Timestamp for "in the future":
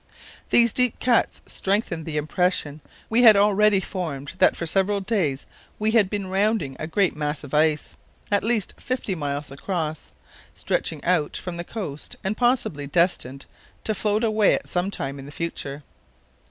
15.19-15.83